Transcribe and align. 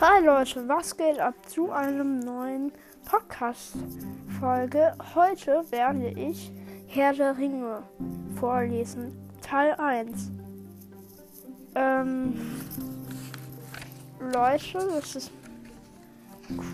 Hi 0.00 0.24
Leute, 0.24 0.66
was 0.66 0.96
geht 0.96 1.20
ab 1.20 1.34
zu 1.46 1.70
einem 1.70 2.18
neuen 2.18 2.72
Podcast-Folge? 3.04 4.92
Heute 5.14 5.64
werde 5.70 6.08
ich 6.08 6.50
Herr 6.88 7.12
der 7.12 7.38
Ringe 7.38 7.84
vorlesen, 8.40 9.16
Teil 9.40 9.72
1. 9.74 10.32
Ähm, 11.76 12.34
Leute, 14.18 14.78
das 14.78 15.14
ist 15.14 15.30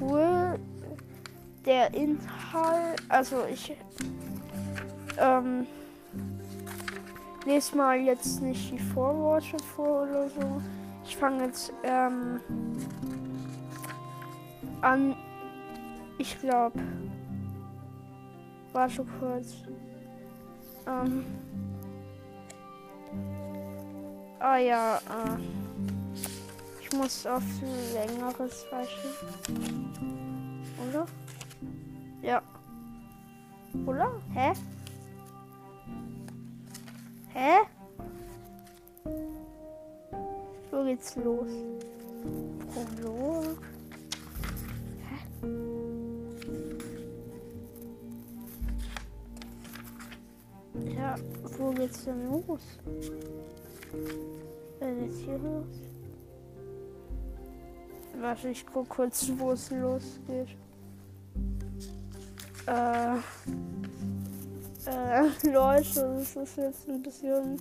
cool. 0.00 0.58
Der 1.66 1.92
Inhalt, 1.92 3.02
also 3.10 3.44
ich 3.52 3.76
ähm, 5.18 5.66
lese 7.44 7.76
mal 7.76 7.98
jetzt 7.98 8.40
nicht 8.40 8.72
die 8.72 8.78
Vorworte 8.78 9.58
vor 9.76 10.04
oder 10.04 10.26
so. 10.30 10.62
Ich 11.04 11.18
fange 11.18 11.44
jetzt 11.44 11.70
ähm, 11.82 12.40
an. 14.82 15.16
Ich 16.18 16.38
glaube. 16.40 16.78
Warte 18.72 19.04
kurz. 19.18 19.54
Ähm. 20.86 21.24
Ah 24.38 24.56
ja, 24.56 24.96
äh. 24.96 25.38
Ich 26.80 26.96
muss 26.96 27.26
auf 27.26 27.42
ein 27.62 28.18
längeres 28.18 28.66
weichen. 28.70 29.94
Oder? 30.88 31.06
Ja. 32.22 32.42
Oder? 33.86 34.10
Hä? 34.32 34.52
Hä? 37.32 37.58
Wo 40.70 40.76
geht's 40.84 41.16
los? 41.16 41.48
Prolog. 42.72 43.69
Ja, 50.96 51.16
wo 51.58 51.70
geht's 51.70 52.04
denn 52.04 52.30
los? 52.30 52.60
Was 54.80 55.10
ist 55.10 55.18
hier 55.20 55.38
los? 55.38 55.66
Warte, 58.20 58.48
ich 58.48 58.66
guck 58.66 58.88
kurz, 58.88 59.30
wo 59.36 59.52
es 59.52 59.70
losgeht. 59.70 60.48
Äh. 62.66 63.16
Äh, 64.86 65.28
Leute, 65.52 66.16
das 66.18 66.36
ist 66.36 66.56
jetzt 66.56 66.88
ein 66.88 67.02
bisschen 67.02 67.60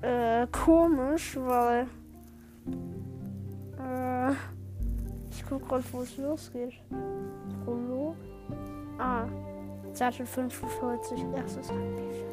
äh, 0.00 0.46
komisch, 0.52 1.36
weil 1.36 1.86
äh, 3.78 4.32
ich 5.30 5.44
guck 5.48 5.68
gerade, 5.68 5.84
wo 5.92 6.02
es 6.02 6.16
losgeht. 6.16 6.74
Seite 10.00 10.24
45, 10.24 11.26
erstes 11.36 11.68
Kapitel. 11.68 12.24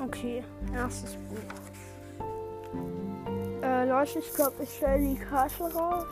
Okay, 0.00 0.42
erstes 0.74 1.14
Buch. 1.14 1.36
Äh, 3.62 3.88
Leute, 3.88 4.18
ich 4.18 4.34
glaube, 4.34 4.54
ich 4.64 4.70
stelle 4.70 4.98
die 4.98 5.14
Karte 5.14 5.72
raus. 5.72 6.04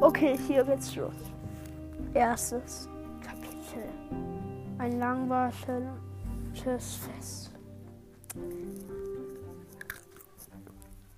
Okay, 0.00 0.36
hier 0.48 0.64
geht's 0.64 0.96
los. 0.96 1.14
Erstes 2.12 2.88
Kapitel. 3.22 3.88
Ein 4.78 4.98
langwartetes 6.66 6.96
Fest. 6.96 7.50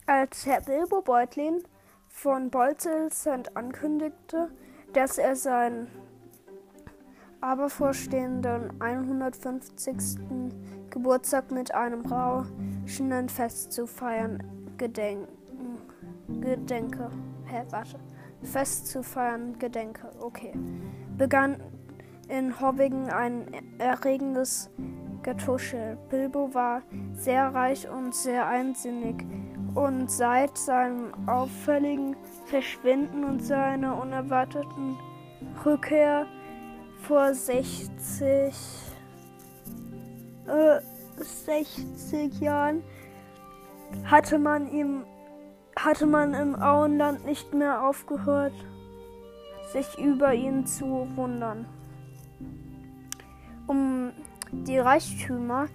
Als 0.06 0.46
Herr 0.46 0.60
Bilbo 0.60 1.02
Beutlin 1.02 1.62
von 2.08 2.50
Bolzelsend 2.50 3.56
ankündigte, 3.56 4.50
dass 4.92 5.18
er 5.18 5.36
seinen 5.36 5.88
aber 7.40 7.68
vorstehenden 7.68 8.80
150. 8.80 10.18
Geburtstag 10.90 11.50
mit 11.50 11.72
einem 11.74 12.04
rauschenden 12.06 13.28
Fest 13.28 13.72
zu 13.72 13.86
feiern 13.86 14.42
gedenken. 14.76 15.28
Gedenke. 16.40 17.10
Hä, 17.44 17.64
warte. 17.70 17.98
Fest 18.42 18.88
zu 18.88 19.02
feiern 19.02 19.58
gedenke. 19.58 20.10
Okay. 20.20 20.52
Begann 21.16 21.62
in 22.28 22.60
Hobbingen 22.60 23.10
ein 23.10 23.46
erregendes 23.78 24.70
Getuschel. 25.22 25.98
Bilbo 26.10 26.52
war 26.54 26.82
sehr 27.12 27.54
reich 27.54 27.88
und 27.88 28.14
sehr 28.14 28.46
einsinnig. 28.46 29.24
Und 29.74 30.10
seit 30.10 30.56
seinem 30.56 31.12
auffälligen 31.28 32.16
Verschwinden 32.46 33.24
und 33.24 33.40
seiner 33.40 34.00
unerwarteten 34.00 34.96
Rückkehr 35.64 36.26
vor 37.02 37.32
60 37.32 38.54
äh, 40.46 40.80
60 41.16 42.40
Jahren 42.40 42.82
hatte 44.04 44.38
man 44.38 44.70
ihm 44.70 45.04
hatte 45.78 46.06
man 46.06 46.34
im 46.34 46.60
Auenland 46.60 47.24
nicht 47.24 47.54
mehr 47.54 47.86
aufgehört, 47.86 48.52
sich 49.72 49.96
über 49.96 50.34
ihn 50.34 50.66
zu 50.66 51.06
wundern. 51.14 51.66
Um 53.68 54.10
die 54.52 54.78
Reichtümer, 54.78 55.66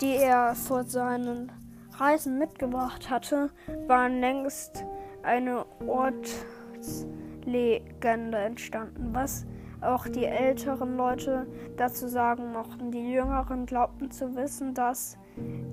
die 0.00 0.16
er 0.16 0.54
vor 0.54 0.84
seinen 0.84 1.52
Reisen 1.98 2.38
mitgebracht 2.38 3.10
hatte, 3.10 3.50
waren 3.86 4.20
längst 4.20 4.86
eine 5.22 5.66
Ortslegende 5.86 8.38
entstanden, 8.38 9.10
was 9.12 9.44
auch 9.80 10.08
die 10.08 10.24
älteren 10.24 10.96
Leute 10.96 11.46
dazu 11.76 12.08
sagen 12.08 12.52
mochten. 12.52 12.90
Die 12.90 13.12
Jüngeren 13.12 13.66
glaubten 13.66 14.10
zu 14.10 14.34
wissen, 14.36 14.74
dass 14.74 15.18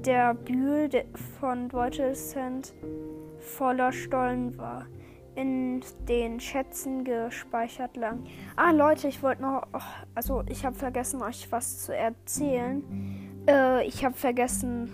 der 0.05 0.33
Bühl 0.33 0.89
von 1.39 1.67
Beutelsend 1.67 2.73
voller 3.39 3.91
Stollen 3.91 4.57
war, 4.57 4.85
in 5.35 5.81
den 6.07 6.39
Schätzen 6.39 7.03
gespeichert 7.03 7.95
lang. 7.95 8.23
Ah, 8.55 8.71
Leute, 8.71 9.07
ich 9.07 9.21
wollte 9.23 9.41
noch, 9.41 9.67
also 10.15 10.43
ich 10.47 10.65
habe 10.65 10.75
vergessen, 10.75 11.21
euch 11.21 11.51
was 11.51 11.85
zu 11.85 11.95
erzählen. 11.95 12.83
Äh, 13.47 13.85
ich 13.85 14.03
habe 14.03 14.15
vergessen, 14.15 14.91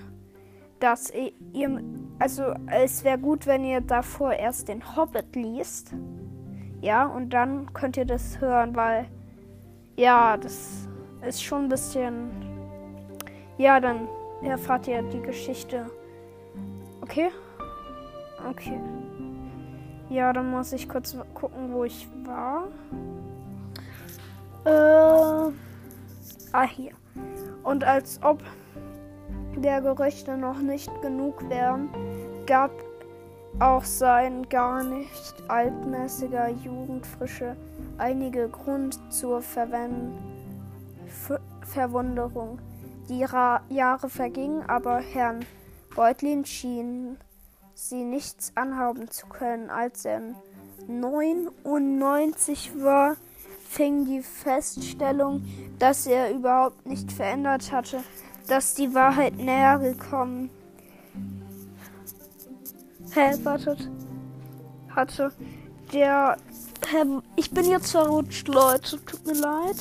dass 0.80 1.12
ihr, 1.54 1.82
also 2.20 2.54
es 2.68 3.04
wäre 3.04 3.18
gut, 3.18 3.48
wenn 3.48 3.64
ihr 3.64 3.82
davor 3.82 4.34
erst 4.34 4.68
den 4.68 4.96
Hobbit 4.96 5.36
liest. 5.36 5.94
Ja, 6.82 7.06
und 7.06 7.32
dann 7.32 7.74
könnt 7.74 7.98
ihr 7.98 8.06
das 8.06 8.40
hören, 8.40 8.76
weil 8.76 9.08
ja, 9.96 10.38
das 10.38 10.88
ist 11.26 11.42
schon 11.42 11.64
ein 11.64 11.70
bisschen. 11.70 12.30
Ja, 13.58 13.80
dann 13.80 14.08
erfahrt 14.44 14.88
ihr 14.88 15.02
die 15.02 15.22
Geschichte. 15.22 15.86
Okay? 17.02 17.30
Okay. 18.50 18.80
Ja, 20.10 20.34
dann 20.34 20.52
muss 20.52 20.72
ich 20.74 20.88
kurz 20.88 21.18
gucken, 21.34 21.74
wo 21.74 21.84
ich 21.84 22.08
war. 22.26 22.68
Äh, 24.66 25.52
ah, 26.52 26.64
hier. 26.64 26.92
Und 27.64 27.84
als 27.84 28.20
ob 28.22 28.44
der 29.56 29.82
Gerüchte 29.82 30.38
noch 30.38 30.60
nicht 30.60 30.92
genug 31.02 31.50
wären, 31.50 31.90
gab 32.46 32.72
auch 33.60 33.84
sein 33.84 34.48
gar 34.50 34.84
nicht 34.84 35.34
altmäßiger 35.48 36.50
Jugendfrische 36.50 37.56
einige 37.98 38.50
Grund 38.50 39.00
zur 39.12 39.42
Verwen 39.42 40.12
Verwunderung. 41.62 42.60
Die 43.10 43.24
Ra 43.24 43.62
Jahre 43.70 44.10
vergingen, 44.10 44.64
aber 44.68 44.98
Herrn 44.98 45.46
Beutlin 45.96 46.44
schien 46.46 47.18
sie 47.76 48.04
nichts 48.04 48.54
anhaben 48.56 49.12
zu 49.12 49.28
können. 49.28 49.70
Als 49.70 50.06
er 50.06 50.22
99 50.88 52.72
war, 52.82 53.18
fing 53.70 54.06
die 54.06 54.22
Feststellung, 54.22 55.46
dass 55.78 56.08
er 56.08 56.32
überhaupt 56.32 56.86
nicht 56.86 57.12
verändert 57.12 57.72
hatte, 57.72 58.04
dass 58.48 58.74
die 58.74 58.94
Wahrheit 58.96 59.36
näher 59.36 59.78
gekommen 59.80 60.50
Hä, 63.14 63.34
wartet. 63.44 63.90
Hatte. 64.94 65.32
Der. 65.94 66.36
Hä, 66.86 67.06
ich 67.38 67.50
bin 67.50 67.70
jetzt 67.70 67.92
verrutscht, 67.92 68.50
Leute. 68.50 69.00
Tut 69.06 69.26
mir 69.26 69.36
leid. 69.36 69.78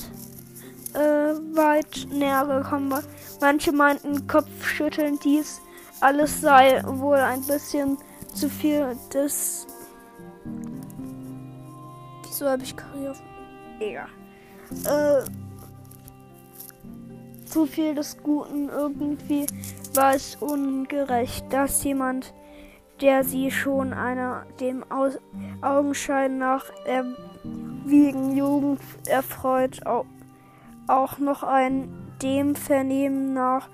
Äh, 0.93 1.35
weit 1.53 2.07
näher 2.09 2.45
gekommen 2.45 2.91
war. 2.91 3.03
Manche 3.41 3.73
meinten, 3.73 4.25
Kopfschütteln, 4.27 5.19
dies 5.21 5.59
alles 6.05 6.39
sei 6.41 6.83
wohl 6.85 7.17
ein 7.17 7.41
bisschen 7.41 7.97
zu 8.31 8.47
viel 8.47 8.95
des. 9.11 9.65
Wieso 12.23 12.47
habe 12.47 12.61
ich 12.61 12.75
Karier? 12.75 13.15
egal. 13.79 14.09
Äh, 14.85 15.23
zu 17.47 17.65
viel 17.65 17.95
des 17.95 18.21
Guten 18.21 18.69
irgendwie 18.69 19.47
war 19.95 20.13
es 20.13 20.35
ungerecht, 20.35 21.51
dass 21.51 21.83
jemand, 21.83 22.35
der 23.01 23.23
sie 23.23 23.49
schon 23.49 23.91
einer 23.91 24.45
dem 24.59 24.83
Aus 24.91 25.17
Augenschein 25.61 26.37
nach 26.37 26.65
erwiegen 26.85 28.37
Jugend 28.37 28.79
erfreut, 29.07 29.83
auch, 29.87 30.05
auch 30.87 31.17
noch 31.17 31.41
ein 31.41 31.91
dem 32.21 32.53
Vernehmen 32.55 33.33
nach 33.33 33.69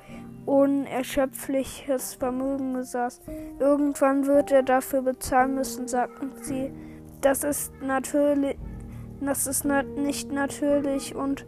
unerschöpfliches 0.46 2.16
Vermögen 2.16 2.74
besaß. 2.74 3.22
Irgendwann 3.60 4.26
wird 4.26 4.52
er 4.52 4.64
dafür 4.64 5.02
bezahlen 5.02 5.56
müssen, 5.56 5.88
sagten 5.88 6.32
sie. 6.42 6.72
Das 7.22 7.44
ist 7.44 7.72
natürlich, 7.82 8.58
das 9.20 9.48
ist 9.48 9.66
nicht 9.66 10.32
natürlich 10.32 11.16
und 11.16 11.46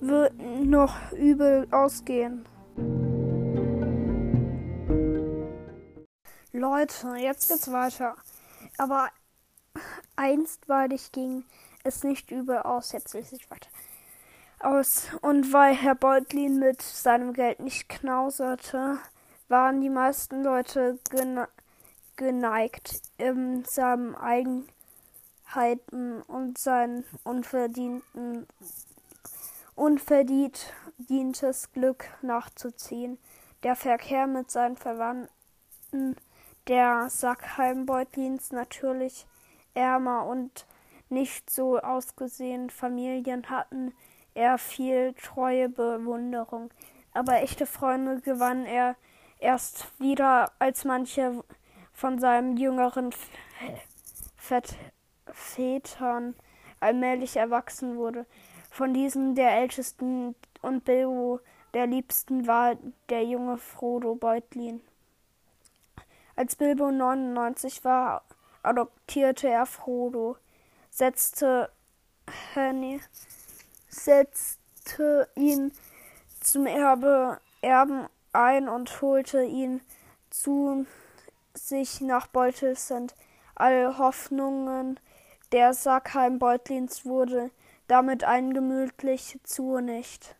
wird 0.00 0.34
noch 0.62 1.12
übel 1.12 1.66
ausgehen. 1.70 2.44
Leute, 6.52 7.16
jetzt 7.18 7.48
geht's 7.48 7.72
weiter. 7.72 8.14
Aber 8.78 9.08
einstweilig 10.16 11.10
ging 11.12 11.44
es 11.82 12.04
nicht 12.04 12.30
übel 12.30 12.58
aus. 12.58 12.92
Jetzt 12.92 13.14
lese 13.14 13.36
ich 13.36 13.50
weiter 13.50 13.68
aus. 14.64 15.08
Und 15.20 15.52
weil 15.52 15.74
Herr 15.74 15.94
Beutlin 15.94 16.58
mit 16.58 16.82
seinem 16.82 17.32
Geld 17.32 17.60
nicht 17.60 17.88
knauserte, 17.88 18.98
waren 19.48 19.80
die 19.80 19.90
meisten 19.90 20.42
Leute 20.42 20.98
gene 21.10 21.48
geneigt, 22.16 23.00
in 23.16 23.64
seinen 23.64 24.14
Eigenheiten 24.14 26.20
und 26.26 26.58
sein 26.58 27.04
unverdienten, 27.24 28.46
unverdientes 29.74 31.72
Glück 31.72 32.04
nachzuziehen. 32.20 33.18
Der 33.62 33.76
Verkehr 33.76 34.26
mit 34.26 34.50
seinen 34.50 34.76
Verwandten 34.76 36.16
der 36.68 37.08
Sackheim-Beutlins 37.08 38.52
natürlich 38.52 39.26
ärmer 39.74 40.26
und 40.26 40.66
nicht 41.08 41.50
so 41.50 41.78
ausgesehen 41.78 42.70
Familien 42.70 43.50
hatten, 43.50 43.92
er 44.34 44.58
viel 44.58 45.14
treue 45.14 45.68
Bewunderung. 45.68 46.70
Aber 47.12 47.42
echte 47.42 47.66
Freunde 47.66 48.20
gewann 48.20 48.64
er 48.64 48.96
erst 49.38 49.88
wieder, 50.00 50.52
als 50.58 50.84
manche 50.84 51.44
von 51.92 52.18
seinen 52.18 52.56
jüngeren 52.56 53.14
Vätern 55.32 56.34
allmählich 56.80 57.36
erwachsen 57.36 57.96
wurde. 57.96 58.26
Von 58.70 58.94
diesen 58.94 59.34
der 59.34 59.52
ältesten 59.52 60.34
und 60.62 60.84
Bilbo 60.84 61.40
der 61.74 61.86
liebsten 61.86 62.46
war 62.46 62.76
der 63.08 63.24
junge 63.24 63.58
Frodo 63.58 64.14
Beutlin. 64.14 64.80
Als 66.36 66.56
Bilbo 66.56 66.90
99 66.90 67.84
war, 67.84 68.22
adoptierte 68.62 69.48
er 69.48 69.66
Frodo, 69.66 70.36
setzte 70.90 71.70
Henny 72.54 73.00
setzte 73.94 75.28
ihn 75.36 75.72
zum 76.40 76.66
Erbe, 76.66 77.38
Erben 77.60 78.08
ein 78.32 78.68
und 78.68 79.00
holte 79.02 79.44
ihn 79.44 79.80
zu 80.30 80.86
sich 81.54 82.00
nach 82.00 82.26
Beutelsend. 82.26 83.14
Alle 83.54 83.98
Hoffnungen 83.98 84.98
der 85.52 85.74
Sackheim-Beutlins 85.74 87.04
wurde 87.04 87.50
damit 87.86 88.24
eingemütlich 88.24 89.38
zunicht. 89.44 90.34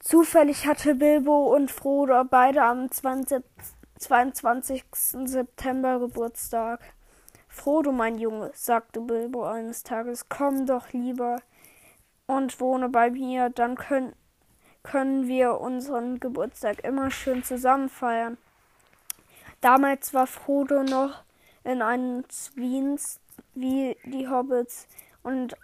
Zufällig 0.00 0.66
hatte 0.66 0.96
Bilbo 0.96 1.54
und 1.54 1.70
Frodo 1.70 2.24
beide 2.24 2.62
am 2.62 2.90
20, 2.90 3.42
22. 3.98 4.84
September 4.92 5.98
Geburtstag. 5.98 6.80
Frodo, 7.54 7.92
mein 7.92 8.18
Junge, 8.18 8.50
sagte 8.52 9.00
Bilbo 9.00 9.44
eines 9.44 9.84
Tages, 9.84 10.28
komm 10.28 10.66
doch 10.66 10.92
lieber 10.92 11.40
und 12.26 12.60
wohne 12.60 12.88
bei 12.88 13.10
mir, 13.10 13.48
dann 13.48 13.76
können, 13.76 14.12
können 14.82 15.28
wir 15.28 15.60
unseren 15.60 16.18
Geburtstag 16.18 16.84
immer 16.84 17.12
schön 17.12 17.44
zusammen 17.44 17.88
feiern. 17.88 18.36
Damals 19.60 20.12
war 20.12 20.26
Frodo 20.26 20.82
noch 20.82 21.22
in 21.62 21.80
einem 21.80 22.28
Zwiens 22.28 23.20
wie 23.54 23.96
die 24.04 24.28
Hobbits 24.28 24.88
und 25.22 25.56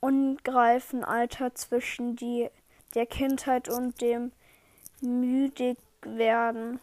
ungreifen 0.00 1.04
Alter 1.04 1.54
zwischen 1.54 2.16
die, 2.16 2.48
der 2.94 3.04
Kindheit 3.04 3.68
und 3.68 4.00
dem 4.00 4.32
Müdigwerden 5.02 6.80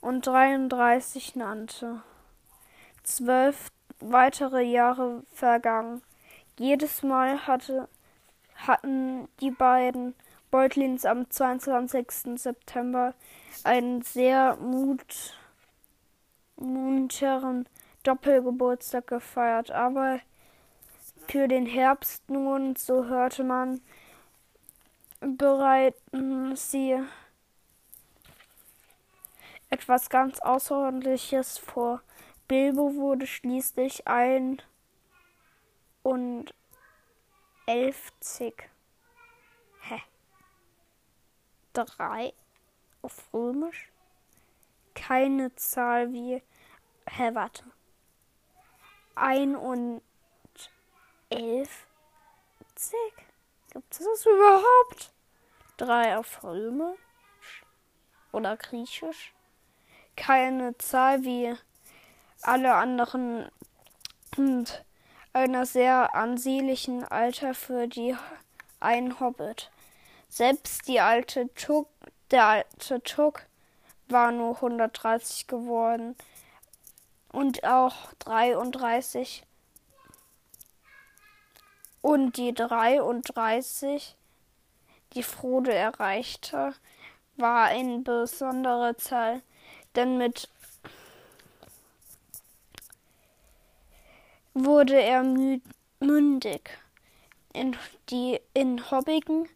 und 0.00 0.26
33 0.26 1.36
nannte. 1.36 2.02
Zwölf 3.02 3.70
weitere 4.00 4.62
Jahre 4.62 5.22
vergangen. 5.32 6.02
Jedes 6.58 7.02
Mal 7.02 7.46
hatte, 7.46 7.88
hatten 8.54 9.28
die 9.40 9.50
beiden 9.50 10.14
Beutlins 10.50 11.04
am 11.04 11.30
22. 11.30 12.40
September 12.40 13.14
einen 13.64 14.02
sehr 14.02 14.56
mut, 14.56 15.38
munteren 16.56 17.68
Doppelgeburtstag 18.02 19.06
gefeiert, 19.06 19.70
aber 19.70 20.20
für 21.28 21.48
den 21.48 21.66
Herbst 21.66 22.28
nun, 22.28 22.76
so 22.76 23.06
hörte 23.06 23.44
man, 23.44 23.80
bereiten 25.20 26.54
sie 26.56 26.98
etwas 29.70 30.10
ganz 30.10 30.38
Außerordentliches 30.40 31.58
vor. 31.58 32.02
Bilbo 32.52 32.94
wurde 32.96 33.26
schließlich 33.26 34.06
ein 34.06 34.60
und 36.02 36.54
elfzig. 37.64 38.68
Hä? 39.80 40.02
Drei 41.72 42.34
auf 43.00 43.32
Römisch? 43.32 43.90
Keine 44.94 45.54
Zahl 45.54 46.12
wie. 46.12 46.42
Hä, 47.08 47.30
warte. 47.32 47.64
Ein 49.14 49.56
und 49.56 50.02
elfzig? 51.30 51.72
Gibt 53.72 53.94
es 53.94 54.04
das 54.04 54.26
überhaupt? 54.26 55.14
Drei 55.78 56.18
auf 56.18 56.44
Römisch 56.44 57.64
oder 58.30 58.58
Griechisch? 58.58 59.32
Keine 60.16 60.76
Zahl 60.76 61.24
wie 61.24 61.56
alle 62.42 62.74
anderen 62.74 63.48
und 64.36 64.84
einer 65.32 65.66
sehr 65.66 66.14
ansehnlichen 66.14 67.04
Alter 67.04 67.54
für 67.54 67.88
die 67.88 68.16
ein 68.80 69.20
Hobbit. 69.20 69.70
Selbst 70.28 70.88
die 70.88 71.00
alte 71.00 71.52
Tuck, 71.54 71.88
der 72.30 72.46
alte 72.46 73.02
Tuck 73.02 73.46
war 74.08 74.32
nur 74.32 74.56
130 74.56 75.46
geworden 75.46 76.16
und 77.30 77.64
auch 77.64 78.12
33 78.20 79.44
und 82.02 82.36
die 82.36 82.52
33, 82.52 84.16
die 85.14 85.22
Frodo 85.22 85.70
erreichte, 85.70 86.74
war 87.36 87.66
eine 87.66 87.98
besondere 88.00 88.96
Zahl, 88.96 89.40
denn 89.94 90.18
mit 90.18 90.50
wurde 94.54 95.00
er 95.00 95.22
mündig. 96.00 96.70
In, 97.52 97.76
die, 98.08 98.40
in 98.54 98.90
Hobbigen, 98.90 99.48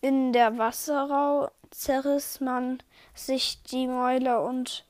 in 0.00 0.32
der 0.32 0.58
Wasserau, 0.58 1.50
zerriss 1.70 2.40
man 2.40 2.82
sich 3.14 3.62
die 3.62 3.86
Mäuler 3.86 4.42
und 4.42 4.84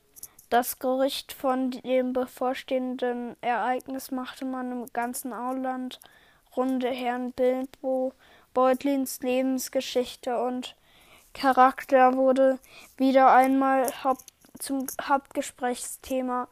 das 0.51 0.79
Gerücht 0.79 1.33
von 1.33 1.71
dem 1.71 2.13
bevorstehenden 2.13 3.37
Ereignis 3.41 4.11
machte 4.11 4.45
man 4.45 4.71
im 4.71 4.87
ganzen 4.93 5.33
Auland 5.33 5.99
runde 6.57 6.91
Herrn 6.91 7.33
Bilbo 7.33 8.13
Beutlins 8.53 9.21
Lebensgeschichte 9.21 10.39
und 10.39 10.77
Charakter 11.33 12.15
wurde 12.15 12.61
wieder 12.97 13.33
einmal 13.33 13.87
Haupt 14.05 14.33
zum 14.61 14.87
Hauptgesprächsthema 15.03 16.47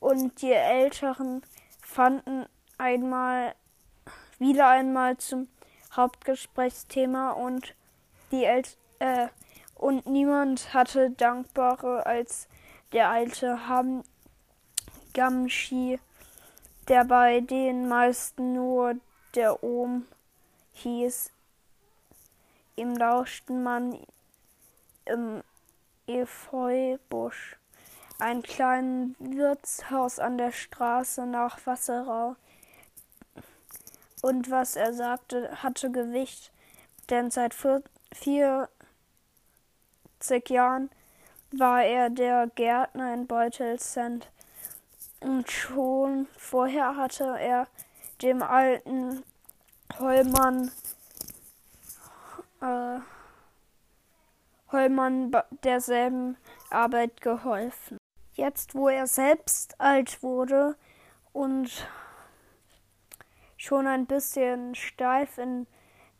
und 0.00 0.42
die 0.42 0.52
Älteren 0.52 1.42
fanden 1.88 2.46
einmal 2.76 3.54
wieder 4.38 4.68
einmal 4.68 5.16
zum 5.16 5.48
Hauptgesprächsthema 5.96 7.32
und 7.32 7.74
die 8.30 8.44
El 8.44 8.62
äh, 8.98 9.28
und 9.74 10.06
niemand 10.06 10.74
hatte 10.74 11.10
dankbarer 11.10 12.06
als 12.06 12.46
der 12.92 13.08
alte 13.08 13.68
Ham 13.68 14.04
Gamshi 15.14 15.98
der 16.88 17.04
bei 17.04 17.40
den 17.40 17.88
meisten 17.88 18.54
nur 18.54 18.94
der 19.34 19.62
Ohm 19.62 20.06
hieß. 20.72 21.30
Ihm 22.76 22.96
lauschte 22.96 23.52
man 23.52 23.98
im 25.04 25.42
Efeubusch, 26.06 27.58
ein 28.18 28.42
kleines 28.42 29.14
Wirtshaus 29.20 30.18
an 30.18 30.38
der 30.38 30.50
Straße 30.52 31.24
nach 31.26 31.64
Wasserau. 31.66 32.36
Und 34.22 34.50
was 34.50 34.74
er 34.74 34.92
sagte, 34.92 35.62
hatte 35.62 35.92
Gewicht, 35.92 36.52
denn 37.08 37.30
seit 37.30 37.54
40 37.54 38.68
Jahren 40.50 40.90
war 41.52 41.82
er 41.84 42.10
der 42.10 42.48
Gärtner 42.48 43.14
in 43.14 43.28
Beutelsend. 43.28 44.28
Und 45.20 45.50
schon 45.50 46.26
vorher 46.36 46.96
hatte 46.96 47.36
er 47.38 47.68
dem 48.22 48.42
alten 48.42 49.22
Heumann, 49.98 50.70
äh, 52.60 52.98
Heumann 54.72 55.32
derselben 55.62 56.36
Arbeit 56.70 57.20
geholfen. 57.20 57.98
Jetzt, 58.38 58.74
wo 58.76 58.88
er 58.88 59.08
selbst 59.08 59.80
alt 59.80 60.22
wurde 60.22 60.76
und 61.32 61.88
schon 63.56 63.88
ein 63.88 64.06
bisschen 64.06 64.76
steif 64.76 65.38
in 65.38 65.66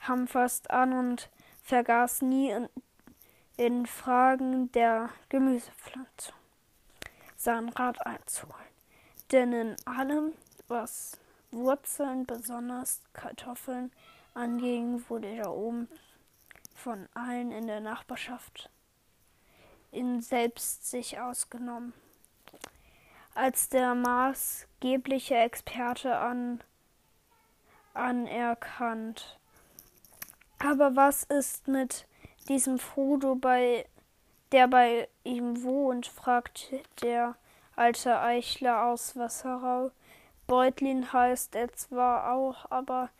Hamfast 0.00 0.70
an 0.70 0.92
und 0.92 1.30
vergaß 1.62 2.22
nie 2.22 2.50
in, 2.50 2.68
in 3.56 3.86
Fragen 3.86 4.70
der 4.72 5.10
Gemüsepflanzung 5.28 6.34
sein 7.36 7.68
Rat 7.70 8.04
einzuholen. 8.06 8.65
Denn 9.32 9.52
in 9.52 9.76
allem, 9.84 10.32
was 10.68 11.18
Wurzeln, 11.50 12.26
besonders 12.26 13.02
Kartoffeln, 13.12 13.90
anging, 14.34 15.04
wurde 15.08 15.28
er 15.28 15.52
oben 15.52 15.88
von 16.74 17.08
allen 17.14 17.50
in 17.50 17.66
der 17.66 17.80
Nachbarschaft 17.80 18.70
in 19.90 20.20
selbst 20.20 20.88
sich 20.90 21.18
ausgenommen. 21.18 21.94
Als 23.34 23.68
der 23.68 23.94
maßgebliche 23.94 25.36
Experte 25.36 26.16
an, 26.16 26.62
anerkannt. 27.94 29.38
Aber 30.58 30.96
was 30.96 31.24
ist 31.24 31.68
mit 31.68 32.06
diesem 32.48 32.78
Frodo, 32.78 33.34
bei, 33.34 33.86
der 34.52 34.68
bei 34.68 35.08
ihm 35.24 35.62
wohnt? 35.62 36.06
fragt 36.06 36.72
der 37.02 37.36
alte 37.76 38.18
Eichler 38.18 38.86
aus 38.86 39.16
Wasserau. 39.16 39.90
Beutlin 40.46 41.12
heißt 41.12 41.54
er 41.54 41.72
zwar 41.72 42.32
auch, 42.32 42.70
aber 42.70 43.10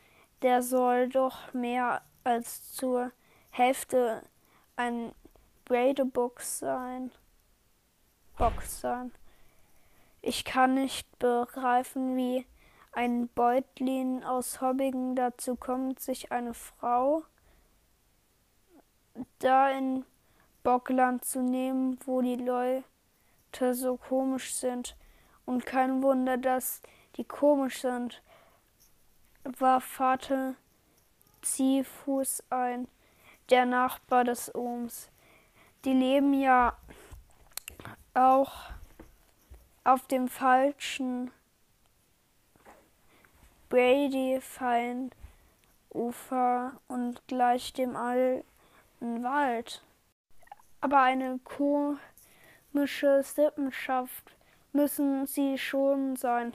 der 0.43 0.63
soll 0.63 1.09
doch 1.09 1.53
mehr 1.53 2.03
als 2.25 2.73
zur 2.73 3.13
Hälfte 3.51 4.23
ein 4.77 5.13
Box 5.67 6.61
sein. 6.61 7.11
Box 8.39 8.81
sein. 8.81 9.13
Ich 10.23 10.45
kann 10.45 10.75
nicht 10.75 11.19
begreifen, 11.19 12.17
wie 12.17 12.47
ein 12.93 13.29
Beutlin 13.29 14.25
aus 14.25 14.61
Hobbigen 14.61 15.17
dazu 15.17 15.57
kommt, 15.57 16.01
sich 16.01 16.33
eine 16.33 16.55
Frau 16.55 17.25
da 19.39 19.71
in 19.71 20.05
Bockland 20.63 21.25
zu 21.25 21.43
nehmen, 21.43 21.99
wo 22.05 22.21
die 22.23 22.37
Leute 22.37 22.85
so 23.53 23.97
komisch 23.97 24.55
sind. 24.55 24.97
Und 25.45 25.65
kein 25.65 26.03
Wunder, 26.03 26.37
dass 26.37 26.83
die 27.17 27.25
komisch 27.25 27.81
sind, 27.81 28.23
war 29.45 29.81
Vater 29.81 30.55
Ziehfuß 31.43 32.45
ein, 32.50 32.88
der 33.49 33.65
Nachbar 33.65 34.25
des 34.25 34.55
Ohms 34.55 35.11
die 35.87 35.93
leben 35.93 36.35
ja 36.35 36.76
auch 38.12 38.71
auf 39.85 40.07
dem 40.09 40.26
falschen 40.26 41.31
Brady-Fein 43.69 45.11
Ufer 45.95 46.73
und 46.88 47.23
gleich 47.29 47.73
dem 47.73 47.95
alten 47.95 49.23
Wald. 49.23 49.85
Aber 50.81 51.00
eine 51.00 51.38
komische 52.76 53.23
Sippenschaft 53.23 54.37
müssen 54.73 55.26
sie 55.26 55.56
schon 55.56 56.14
sein. 56.14 56.52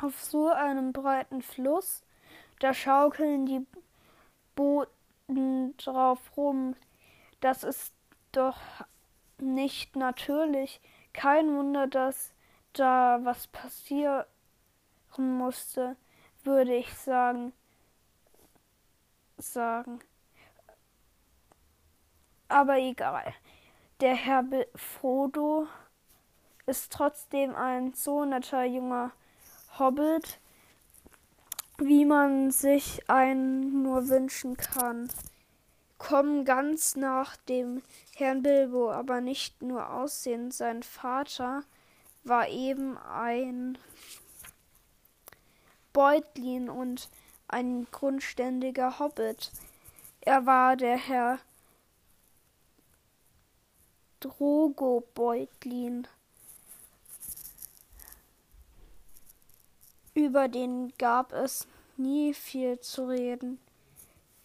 Auf 0.00 0.18
so 0.24 0.48
einem 0.48 0.94
breiten 0.94 1.42
Fluss, 1.42 2.02
da 2.60 2.72
schaukeln 2.72 3.44
die 3.44 3.66
Booten 4.56 5.76
drauf 5.76 6.18
rum. 6.34 6.76
Das 7.40 7.62
ist 7.62 7.92
doch 8.32 8.56
nicht 9.38 9.96
natürlich. 9.96 10.80
Kein 11.12 11.54
Wunder, 11.54 11.86
dass 11.86 12.32
da 12.72 13.20
was 13.22 13.48
passieren 13.48 14.24
musste, 15.18 15.96
würde 16.42 16.74
ich 16.74 16.94
sagen. 16.94 17.52
sagen. 19.36 19.98
Aber 22.48 22.78
egal. 22.78 23.34
Der 24.00 24.14
Herr 24.14 24.44
Frodo 24.74 25.66
ist 26.66 26.92
trotzdem 26.92 27.54
ein 27.54 27.94
so 27.94 28.24
netter 28.24 28.64
junger 28.64 29.12
Hobbit, 29.78 30.40
wie 31.78 32.04
man 32.04 32.50
sich 32.50 33.08
einen 33.08 33.82
nur 33.82 34.08
wünschen 34.08 34.56
kann 34.56 35.08
kommen 35.98 36.44
ganz 36.44 36.96
nach 36.96 37.36
dem 37.36 37.82
Herrn 38.16 38.42
Bilbo, 38.42 38.90
aber 38.90 39.20
nicht 39.20 39.60
nur 39.62 39.90
aussehen. 39.90 40.50
Sein 40.50 40.82
Vater 40.82 41.64
war 42.24 42.48
eben 42.48 42.96
ein 42.96 43.76
Beutlin 45.92 46.70
und 46.70 47.10
ein 47.48 47.86
grundständiger 47.90 48.98
Hobbit. 48.98 49.50
Er 50.20 50.46
war 50.46 50.76
der 50.76 50.96
Herr 50.96 51.38
Drogo 54.20 55.04
Beutlin. 55.14 56.06
Über 60.14 60.48
den 60.48 60.92
gab 60.98 61.32
es 61.32 61.66
nie 61.96 62.34
viel 62.34 62.80
zu 62.80 63.08
reden 63.08 63.60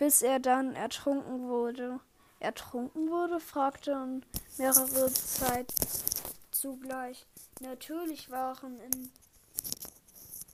bis 0.04 0.22
er 0.22 0.40
dann 0.42 0.76
ertrunken 0.76 1.48
wurde. 1.48 2.00
Ertrunken 2.42 3.10
wurde? 3.10 3.40
fragten 3.40 4.26
mehrere 4.58 5.12
Zeit 5.14 5.74
zugleich. 6.52 7.26
Natürlich 7.62 8.30
waren 8.30 8.82
in 8.82 9.12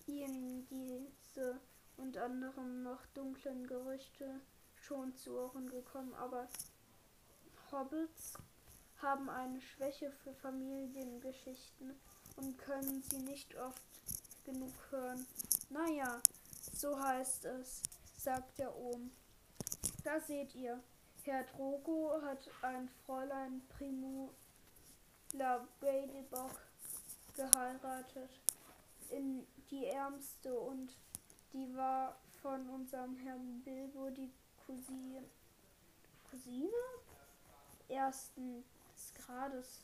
ihnen 0.05 0.67
diese 0.67 1.59
und 1.97 2.15
anderen 2.17 2.83
noch 2.83 3.03
dunklen 3.15 3.65
Gerüchte 3.65 4.39
schon 4.75 5.15
zu 5.15 5.35
Ohren 5.35 5.67
gekommen, 5.67 6.13
aber 6.13 6.47
Hobbits 7.71 8.33
haben 9.01 9.29
eine 9.29 9.61
Schwäche 9.61 10.11
für 10.11 10.33
Familiengeschichten 10.33 11.95
und 12.35 12.57
können 12.57 13.01
sie 13.03 13.19
nicht 13.19 13.55
oft 13.55 13.81
genug 14.45 14.73
hören. 14.89 15.25
Naja, 15.69 16.21
so 16.73 16.99
heißt 16.99 17.45
es, 17.45 17.81
sagt 18.17 18.57
der 18.59 18.75
Ohm. 18.75 19.11
Da 20.03 20.19
seht 20.19 20.55
ihr, 20.55 20.81
Herr 21.23 21.43
Drogo 21.43 22.21
hat 22.23 22.49
ein 22.61 22.89
Fräulein 23.05 23.61
Primula 23.69 24.31
Baileybock 25.79 26.61
geheiratet. 27.35 28.31
In 29.09 29.45
die 29.71 29.85
ärmste 29.85 30.53
und 30.53 30.95
die 31.53 31.75
war 31.75 32.19
von 32.41 32.69
unserem 32.69 33.15
Herrn 33.17 33.61
Bilbo 33.63 34.09
die 34.09 34.31
Cousine, 34.65 35.23
Cousine 36.29 36.69
ersten 37.89 38.63
Grades 39.25 39.81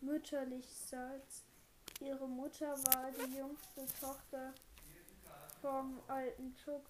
mütterlichseits. 0.00 1.44
Ihre 2.00 2.28
Mutter 2.28 2.76
war 2.86 3.10
die 3.10 3.36
jüngste 3.36 3.86
Tochter 4.00 4.52
vom 5.60 6.00
alten 6.06 6.54
Chuck 6.64 6.86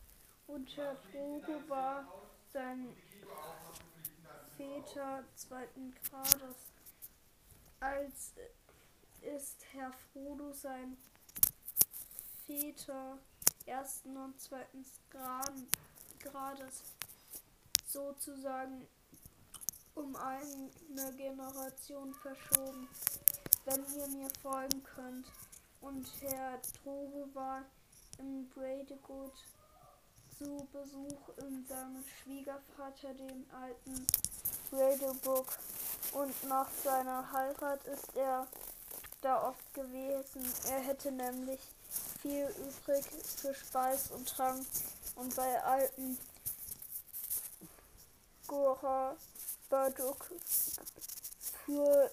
und 0.47 0.77
Herr 0.77 0.97
Drogo 1.11 1.69
war 1.69 2.05
sein 2.53 2.95
Väter 4.57 5.25
zweiten 5.35 5.95
Grades. 6.05 6.57
Als 7.81 8.33
ist 9.23 9.65
Herr 9.73 9.93
Frodo 9.93 10.53
sein 10.53 10.97
Väter 12.47 13.19
ersten 13.67 14.17
und 14.17 14.41
zweiten 14.41 14.85
Grades 16.21 16.83
sozusagen 17.87 18.87
um 19.99 20.15
eine 20.17 21.13
Generation 21.17 22.15
verschoben, 22.15 22.89
wenn 23.65 23.85
ihr 23.97 24.09
mir 24.09 24.31
folgen 24.41 24.83
könnt. 24.85 25.27
Und 25.81 26.07
Herr 26.21 26.61
Drogo 26.83 27.29
war 27.35 27.65
im 28.19 28.49
Bradegood 28.49 29.33
zu 30.39 30.67
Besuch 30.73 31.37
in 31.39 31.67
seinem 31.67 32.05
Schwiegervater, 32.23 33.15
dem 33.15 33.45
alten 33.51 34.07
Bradegook. 34.71 35.47
Und 36.13 36.49
nach 36.49 36.69
seiner 36.85 37.31
Heirat 37.33 37.85
ist 37.85 38.17
er 38.17 38.47
da 39.21 39.49
oft 39.49 39.75
gewesen. 39.75 40.43
Er 40.71 40.81
hätte 40.81 41.11
nämlich 41.11 41.61
viel 42.23 42.49
übrig 42.59 43.05
für 43.37 43.55
Speis 43.55 44.11
und 44.13 44.29
Trank. 44.29 44.65
Und 45.17 45.35
bei 45.35 45.63
alten 45.63 46.17
Gora 48.47 49.17
Barduk 49.69 50.31
für, 51.65 52.11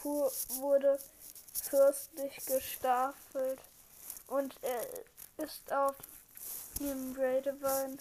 für, 0.00 0.32
wurde 0.60 0.98
fürstlich 1.52 2.36
gestaffelt 2.46 3.60
und 4.28 4.54
er 4.62 5.44
ist 5.44 5.70
auf 5.72 5.96
dem 6.80 7.14
Radewein, 7.18 7.98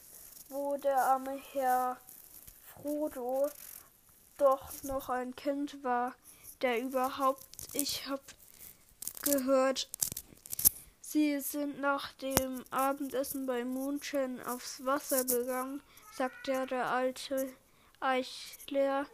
wo 0.49 0.77
der 0.77 0.97
arme 0.97 1.39
Herr 1.51 1.97
Frodo 2.73 3.49
doch 4.37 4.71
noch 4.83 5.09
ein 5.09 5.35
Kind 5.35 5.83
war, 5.83 6.13
der 6.61 6.79
überhaupt, 6.79 7.45
ich 7.73 8.07
hab 8.07 8.21
gehört, 9.21 9.89
sie 11.01 11.39
sind 11.41 11.81
nach 11.81 12.13
dem 12.13 12.63
Abendessen 12.71 13.45
bei 13.45 13.65
Moonshine 13.65 14.45
aufs 14.47 14.85
Wasser 14.85 15.25
gegangen, 15.25 15.81
sagte 16.15 16.65
der 16.67 16.85
alte 16.87 17.49
Eichler 17.99 19.05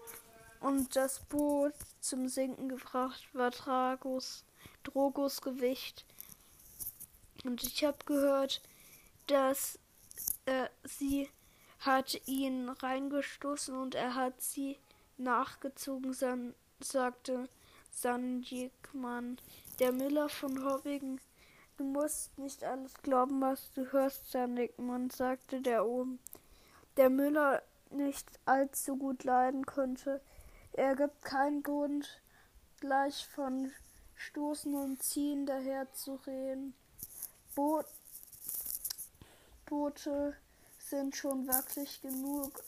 und 0.60 0.96
das 0.96 1.20
Boot 1.20 1.74
zum 2.00 2.28
Sinken 2.28 2.70
gebracht 2.70 3.24
war 3.34 3.52
Dragos, 3.52 4.44
Drogos 4.84 5.42
Gewicht. 5.42 6.06
Und 7.44 7.64
ich 7.64 7.84
habe 7.84 7.98
gehört, 8.06 8.62
dass 9.28 9.80
äh, 10.46 10.68
sie 10.84 11.30
hat 11.80 12.22
ihn 12.28 12.70
reingestoßen 12.70 13.76
und 13.76 13.96
er 13.96 14.16
hat 14.16 14.42
sie 14.42 14.78
nachgezogen, 15.18 16.14
san, 16.14 16.54
sagte 16.80 17.50
Sanjikmann. 17.92 19.38
Der 19.80 19.92
Miller 19.92 20.30
von 20.30 20.64
Hobbigen, 20.64 21.20
du 21.78 21.84
musst 21.84 22.38
nicht 22.38 22.64
alles 22.64 22.94
glauben, 23.02 23.42
was 23.42 23.72
du 23.74 23.92
hörst, 23.92 24.32
Sanjikmann, 24.32 25.10
sagte 25.10 25.62
der 25.62 25.86
oben. 25.86 26.20
Der 26.96 27.10
Müller 27.10 27.62
nicht 27.94 28.28
allzu 28.46 28.98
gut 28.98 29.24
leiden 29.24 29.66
könnte. 29.66 30.22
Er 30.74 30.96
gibt 30.96 31.24
keinen 31.24 31.64
Grund, 31.64 32.22
gleich 32.80 33.28
von 33.28 33.72
Stoßen 34.16 34.74
und 34.74 35.02
Ziehen 35.04 35.46
daherzureden. 35.46 36.74
Bo 37.56 37.84
Boote 39.66 40.36
sind 40.78 41.16
schon 41.16 41.48
wackelig 41.48 42.02
genug, 42.02 42.64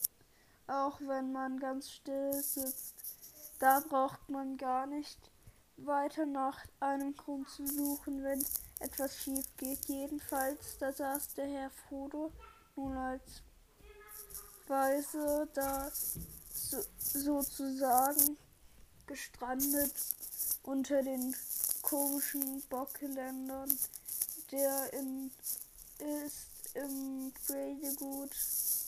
auch 0.66 1.00
wenn 1.00 1.32
man 1.32 1.60
ganz 1.60 1.90
still 1.90 2.32
sitzt. 2.32 2.94
Da 3.58 3.80
braucht 3.80 4.28
man 4.28 4.56
gar 4.56 4.86
nicht 4.86 5.18
weiter 5.76 6.26
nach 6.26 6.58
einem 6.80 7.14
Grund 7.16 7.48
zu 7.48 7.66
suchen, 7.66 8.22
wenn 8.24 8.44
etwas 8.80 9.16
schief 9.16 9.44
geht. 9.56 9.84
Jedenfalls, 9.86 10.78
da 10.78 10.92
saß 10.92 11.34
der 11.34 11.46
Herr 11.46 11.70
Frodo 11.70 12.32
nun 12.76 12.96
als 12.96 13.42
Weise 14.68 15.48
da 15.54 15.90
so, 16.52 16.82
sozusagen 16.98 18.36
gestrandet 19.06 19.94
unter 20.62 21.02
den 21.02 21.34
komischen 21.82 22.62
Bockländern, 22.68 23.78
der 24.50 24.92
in, 24.92 25.30
ist 25.98 26.74
im 26.74 27.32
Bradegood 27.46 28.30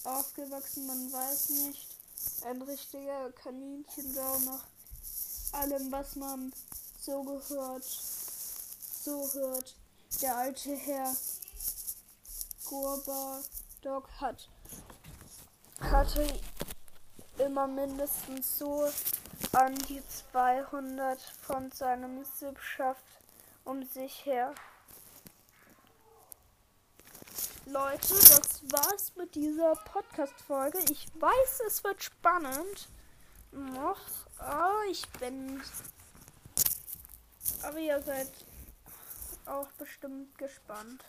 aufgewachsen, 0.05 0.87
man 0.87 1.13
weiß 1.13 1.51
nicht. 1.51 1.87
Ein 2.45 2.63
richtiger 2.63 3.31
Kaninchenbau 3.33 4.39
nach 4.41 4.65
allem, 5.53 5.91
was 5.93 6.17
man 6.17 6.53
so 7.01 7.23
gehört, 7.23 7.85
so 7.85 9.33
hört. 9.33 9.77
Der 10.21 10.37
alte 10.37 10.75
Herr 10.75 11.15
Gorba 12.65 13.41
Dog 13.83 14.09
hat 14.21 14.49
hatte 15.81 16.27
immer 17.39 17.67
mindestens 17.67 18.59
so 18.59 18.89
an 19.53 19.75
die 19.89 20.03
200 20.31 21.21
von 21.41 21.71
seinem 21.71 22.25
Sippschaft 22.25 23.05
um 23.65 23.85
sich 23.85 24.25
her. 24.25 24.55
Leute, 27.67 28.15
das 28.15 28.63
war's 28.73 29.13
mit 29.17 29.35
dieser 29.35 29.75
Podcast-Folge. 29.75 30.79
Ich 30.91 31.07
weiß, 31.21 31.61
es 31.67 31.85
wird 31.85 32.03
spannend. 32.03 32.89
Noch, 33.53 34.01
oh, 34.41 34.91
ich 34.91 35.07
bin. 35.21 35.63
Aber 37.63 37.79
ihr 37.79 38.01
seid 38.03 38.31
auch 39.45 39.71
bestimmt 39.73 40.37
gespannt. 40.39 41.05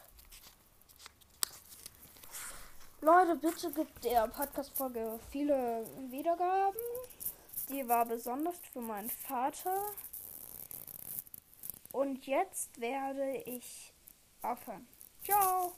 Leute, 3.02 3.38
bitte 3.38 3.72
gibt 3.72 4.04
der 4.04 4.28
Podcast-Folge 4.28 5.22
viele 5.32 5.86
Wiedergaben. 6.10 6.78
Die 7.70 7.88
war 7.88 8.06
besonders 8.06 8.60
für 8.74 8.82
meinen 8.82 9.10
Vater. 9.10 9.86
Und 11.94 12.28
jetzt 12.28 12.82
werde 12.82 13.38
ich 13.46 13.94
aufhören. 14.42 14.86
Ciao. 15.24 15.72